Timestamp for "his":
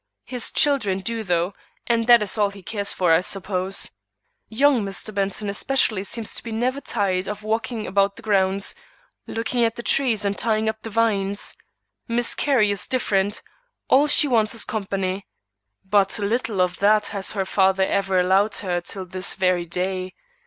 0.23-0.49